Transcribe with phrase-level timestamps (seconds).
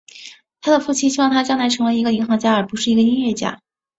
[0.61, 3.61] 他的父亲希望他将来成为一个银行家而不是一个音乐家。